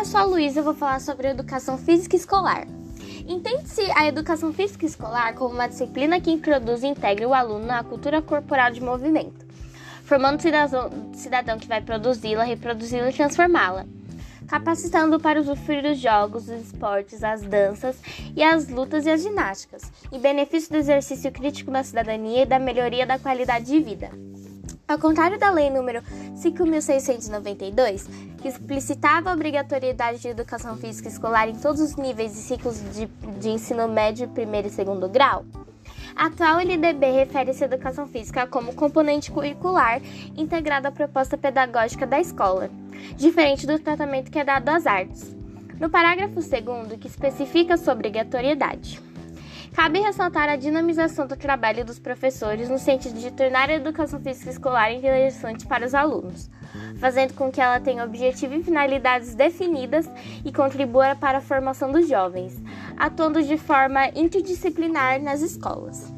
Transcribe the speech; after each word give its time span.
eu 0.00 0.04
sou 0.06 0.18
a 0.18 0.24
Luísa 0.24 0.60
e 0.60 0.62
vou 0.62 0.72
falar 0.72 0.98
sobre 0.98 1.28
educação 1.28 1.76
física 1.76 2.16
escolar. 2.16 2.66
Entende-se 3.28 3.82
a 3.94 4.06
educação 4.06 4.50
física 4.50 4.86
escolar 4.86 5.34
como 5.34 5.54
uma 5.54 5.68
disciplina 5.68 6.18
que 6.18 6.30
introduz 6.30 6.82
e 6.82 6.86
integra 6.86 7.28
o 7.28 7.34
aluno 7.34 7.66
na 7.66 7.84
cultura 7.84 8.22
corporal 8.22 8.70
de 8.70 8.80
movimento, 8.80 9.44
formando 10.04 10.40
cidadão, 10.40 10.90
cidadão 11.12 11.58
que 11.58 11.68
vai 11.68 11.82
produzi-la, 11.82 12.44
reproduzi-la 12.44 13.10
e 13.10 13.12
transformá-la, 13.12 13.84
capacitando 14.48 15.20
para 15.20 15.38
usufruir 15.38 15.82
dos 15.82 15.98
jogos, 15.98 16.48
os 16.48 16.62
esportes, 16.62 17.22
as 17.22 17.42
danças 17.42 18.00
e 18.34 18.42
as 18.42 18.70
lutas 18.70 19.04
e 19.04 19.10
as 19.10 19.22
ginásticas, 19.22 19.82
em 20.10 20.18
benefício 20.18 20.70
do 20.70 20.78
exercício 20.78 21.30
crítico 21.30 21.70
da 21.70 21.84
cidadania 21.84 22.44
e 22.44 22.46
da 22.46 22.58
melhoria 22.58 23.04
da 23.04 23.18
qualidade 23.18 23.66
de 23.66 23.78
vida. 23.78 24.10
Ao 24.90 24.98
contrário 24.98 25.38
da 25.38 25.52
Lei 25.52 25.70
nº 25.70 26.02
5.692, 26.34 28.08
que 28.42 28.48
explicitava 28.48 29.30
a 29.30 29.34
obrigatoriedade 29.34 30.18
de 30.18 30.26
educação 30.26 30.76
física 30.76 31.08
escolar 31.08 31.48
em 31.48 31.54
todos 31.54 31.80
os 31.80 31.94
níveis 31.94 32.36
e 32.36 32.42
ciclos 32.42 32.82
de, 32.92 33.06
de 33.38 33.50
ensino 33.50 33.86
médio, 33.86 34.26
primeiro 34.30 34.66
e 34.66 34.70
segundo 34.72 35.08
grau, 35.08 35.44
a 36.16 36.26
atual 36.26 36.58
LDB 36.58 37.08
refere-se 37.12 37.62
à 37.62 37.68
educação 37.68 38.08
física 38.08 38.48
como 38.48 38.74
componente 38.74 39.30
curricular 39.30 40.02
integrado 40.36 40.88
à 40.88 40.90
proposta 40.90 41.38
pedagógica 41.38 42.04
da 42.04 42.18
escola, 42.18 42.68
diferente 43.16 43.68
do 43.68 43.78
tratamento 43.78 44.28
que 44.28 44.40
é 44.40 44.44
dado 44.44 44.70
às 44.70 44.88
artes. 44.88 45.36
No 45.78 45.88
parágrafo 45.88 46.34
2, 46.34 46.98
que 46.98 47.06
especifica 47.06 47.76
sua 47.76 47.92
obrigatoriedade. 47.92 49.00
Cabe 49.74 50.00
ressaltar 50.00 50.48
a 50.48 50.56
dinamização 50.56 51.26
do 51.26 51.36
trabalho 51.36 51.84
dos 51.84 51.98
professores 51.98 52.68
no 52.68 52.78
sentido 52.78 53.18
de 53.18 53.30
tornar 53.30 53.70
a 53.70 53.74
educação 53.74 54.20
física 54.20 54.50
escolar 54.50 54.92
interessante 54.92 55.64
para 55.66 55.86
os 55.86 55.94
alunos, 55.94 56.50
fazendo 56.98 57.34
com 57.34 57.52
que 57.52 57.60
ela 57.60 57.78
tenha 57.78 58.04
objetivo 58.04 58.54
e 58.54 58.64
finalidades 58.64 59.34
definidas 59.34 60.10
e 60.44 60.52
contribua 60.52 61.14
para 61.14 61.38
a 61.38 61.40
formação 61.40 61.92
dos 61.92 62.08
jovens, 62.08 62.60
atuando 62.96 63.42
de 63.42 63.56
forma 63.56 64.08
interdisciplinar 64.08 65.22
nas 65.22 65.40
escolas. 65.40 66.12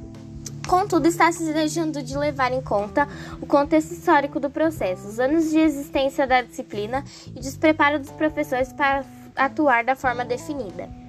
Contudo, 0.67 1.07
está 1.07 1.31
se 1.31 1.53
deixando 1.53 2.03
de 2.03 2.17
levar 2.17 2.53
em 2.53 2.63
conta 2.63 3.07
o 3.41 3.47
contexto 3.47 3.93
histórico 3.93 4.41
do 4.41 4.49
processo, 4.49 5.07
os 5.07 5.21
anos 5.21 5.51
de 5.51 5.59
existência 5.59 6.27
da 6.27 6.41
disciplina 6.41 7.05
e 7.27 7.39
despreparo 7.39 7.99
dos 7.99 8.11
professores 8.13 8.73
para 8.73 9.05
atuar 9.37 9.85
da 9.85 9.95
forma 9.95 10.25
definida. 10.25 11.02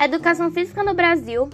A 0.00 0.06
educação 0.06 0.50
física 0.50 0.82
no 0.82 0.94
Brasil 0.94 1.50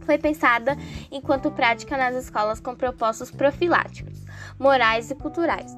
foi 0.00 0.18
pensada 0.18 0.76
enquanto 1.08 1.52
prática 1.52 1.96
nas 1.96 2.16
escolas 2.16 2.58
com 2.58 2.74
propósitos 2.74 3.30
profiláticos, 3.30 4.24
morais 4.58 5.08
e 5.12 5.14
culturais. 5.14 5.72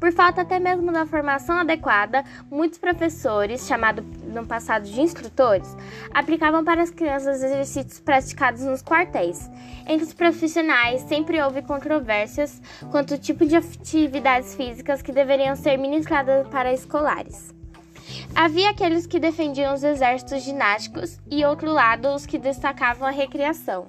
Por 0.00 0.10
falta 0.12 0.40
até 0.40 0.58
mesmo 0.58 0.90
da 0.90 1.04
formação 1.04 1.58
adequada, 1.58 2.24
muitos 2.50 2.78
professores, 2.78 3.66
chamados 3.66 4.02
no 4.24 4.46
passado 4.46 4.84
de 4.84 4.98
instrutores, 4.98 5.76
aplicavam 6.14 6.64
para 6.64 6.82
as 6.82 6.90
crianças 6.90 7.42
exercícios 7.42 8.00
praticados 8.00 8.62
nos 8.62 8.82
quartéis. 8.82 9.50
Entre 9.86 10.06
os 10.06 10.14
profissionais, 10.14 11.02
sempre 11.02 11.38
houve 11.42 11.60
controvérsias 11.60 12.62
quanto 12.90 13.12
ao 13.12 13.20
tipo 13.20 13.44
de 13.44 13.56
atividades 13.56 14.54
físicas 14.54 15.02
que 15.02 15.12
deveriam 15.12 15.54
ser 15.54 15.76
ministradas 15.76 16.48
para 16.48 16.72
escolares. 16.72 17.52
Havia 18.34 18.70
aqueles 18.70 19.06
que 19.06 19.20
defendiam 19.20 19.74
os 19.74 19.82
exércitos 19.82 20.42
ginásticos 20.42 21.18
e, 21.30 21.44
outro 21.44 21.72
lado, 21.72 22.08
os 22.08 22.26
que 22.26 22.38
destacavam 22.38 23.06
a 23.06 23.10
recreação. 23.10 23.86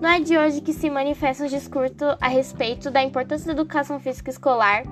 Não 0.00 0.08
é 0.08 0.20
de 0.20 0.38
hoje 0.38 0.60
que 0.60 0.72
se 0.72 0.88
manifesta 0.88 1.44
um 1.44 1.48
discurso 1.48 2.04
a 2.20 2.28
respeito 2.28 2.90
da 2.90 3.02
importância 3.02 3.46
da 3.46 3.60
educação 3.60 3.98
física 3.98 4.30
escolar 4.30 4.84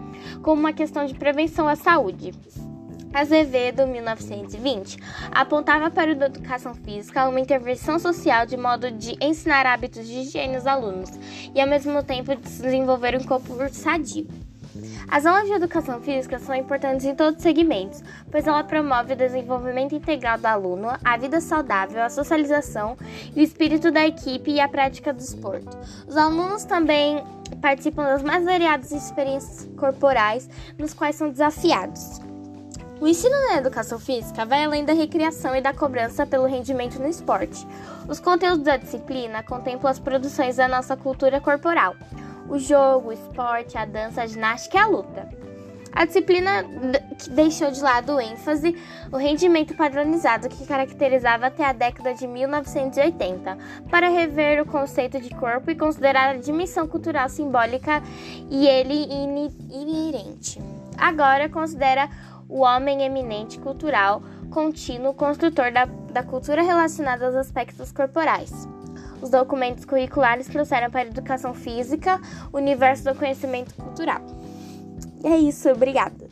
como 0.43 0.61
uma 0.61 0.73
questão 0.73 1.07
de 1.07 1.15
prevenção 1.15 1.69
à 1.69 1.77
saúde. 1.77 2.33
Azevedo, 3.15 3.87
1920, 3.87 4.99
apontava 5.31 5.91
para 5.91 6.11
a 6.11 6.27
educação 6.27 6.75
física 6.75 7.29
uma 7.29 7.41
intervenção 7.41 7.99
social 7.99 8.45
de 8.45 8.57
modo 8.57 8.91
de 8.91 9.17
ensinar 9.21 9.65
hábitos 9.65 10.07
de 10.07 10.21
higiene 10.21 10.57
aos 10.57 10.67
alunos 10.67 11.11
e, 11.55 11.61
ao 11.61 11.69
mesmo 11.69 12.03
tempo, 12.03 12.35
desenvolver 12.37 13.17
um 13.17 13.25
corpo 13.25 13.55
sadio. 13.71 14.27
As 15.09 15.25
aulas 15.25 15.47
de 15.47 15.53
educação 15.53 16.01
física 16.01 16.39
são 16.39 16.55
importantes 16.55 17.07
em 17.07 17.15
todos 17.15 17.37
os 17.37 17.43
segmentos, 17.43 18.03
pois 18.31 18.47
ela 18.47 18.65
promove 18.65 19.13
o 19.13 19.17
desenvolvimento 19.17 19.95
integral 19.95 20.39
do 20.39 20.47
aluno, 20.47 20.89
a 21.05 21.17
vida 21.17 21.41
saudável, 21.41 22.03
a 22.03 22.11
socialização 22.11 22.97
o 23.35 23.41
espírito 23.41 23.91
da 23.91 24.07
equipe 24.07 24.51
e 24.51 24.61
a 24.61 24.69
prática 24.69 25.13
do 25.13 25.21
esporte. 25.21 25.77
Os 26.07 26.17
alunos 26.17 26.65
também 26.65 27.23
participam 27.61 28.05
das 28.05 28.23
mais 28.23 28.45
variadas 28.45 28.91
experiências 28.93 29.69
corporais 29.77 30.49
nos 30.79 30.93
quais 30.93 31.17
são 31.17 31.31
desafiados. 31.31 32.21
O 32.99 33.07
ensino 33.07 33.35
na 33.49 33.59
educação 33.59 33.99
física 33.99 34.47
vai 34.47 34.65
além 34.65 34.85
da 34.85 34.95
recreação 34.95 35.55
e 35.55 35.61
da 35.61 35.75
cobrança 35.75 36.25
pelo 36.27 36.47
rendimento 36.47 36.99
no 36.99 37.07
esporte. 37.07 37.67
Os 38.09 38.19
conteúdos 38.19 38.65
da 38.65 38.79
disciplina 38.79 39.43
contemplam 39.43 39.91
as 39.91 39.99
produções 39.99 40.57
da 40.57 40.67
nossa 40.67 40.97
cultura 40.97 41.39
corporal, 41.39 41.95
o 42.49 42.59
jogo, 42.59 43.09
o 43.09 43.13
esporte, 43.13 43.77
a 43.77 43.85
dança, 43.85 44.23
a 44.23 44.27
ginástica 44.27 44.77
e 44.77 44.81
a 44.81 44.87
luta. 44.87 45.47
A 45.97 46.05
disciplina 46.05 46.63
deixou 47.31 47.71
de 47.71 47.81
lado 47.81 48.17
o 48.17 48.21
ênfase, 48.21 48.77
o 49.11 49.17
rendimento 49.17 49.75
padronizado 49.75 50.47
que 50.47 50.67
caracterizava 50.67 51.47
até 51.47 51.65
a 51.65 51.73
década 51.73 52.13
de 52.13 52.27
1980, 52.27 53.57
para 53.91 54.11
rever 54.11 54.61
o 54.61 54.67
conceito 54.67 55.19
de 55.19 55.31
corpo 55.31 55.71
e 55.71 55.75
considerar 55.75 56.35
a 56.35 56.39
dimensão 56.39 56.87
cultural 56.87 57.31
simbólica 57.31 58.03
e 58.51 58.67
ele 58.67 59.07
inerente. 59.71 60.61
Agora 60.99 61.49
considera 61.49 62.11
o 62.47 62.61
homem 62.61 63.03
eminente 63.03 63.59
cultural, 63.59 64.23
contínuo, 64.51 65.15
construtor 65.15 65.73
da, 65.73 65.87
da 65.87 66.23
cultura 66.23 66.61
relacionada 66.61 67.25
aos 67.25 67.35
aspectos 67.35 67.91
corporais. 67.91 68.69
Os 69.23 69.31
documentos 69.31 69.85
curriculares 69.85 70.47
trouxeram 70.47 70.91
para 70.91 71.01
a 71.01 71.07
educação 71.07 71.55
física 71.55 72.21
o 72.53 72.57
universo 72.57 73.05
do 73.05 73.15
conhecimento 73.15 73.75
cultural. 73.75 74.21
E 75.25 75.29
é 75.29 75.39
isso, 75.39 75.69
obrigada. 75.71 76.26